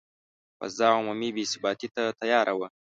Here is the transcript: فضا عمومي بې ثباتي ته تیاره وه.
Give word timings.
فضا 0.61 0.87
عمومي 0.97 1.29
بې 1.35 1.43
ثباتي 1.53 1.87
ته 1.95 2.03
تیاره 2.19 2.53
وه. 2.59 2.67